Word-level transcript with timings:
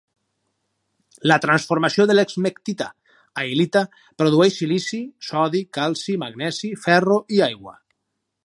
La 1.31 1.35
transformació 1.43 2.07
de 2.11 2.15
l'esmectita 2.15 2.87
a 3.41 3.45
il·lita 3.51 3.85
produeix 4.23 4.59
silici, 4.63 5.03
sodi, 5.31 5.65
calci, 5.79 6.21
magnesi, 6.25 6.73
ferro 6.89 7.25
i 7.39 7.45
aigua. 7.51 7.81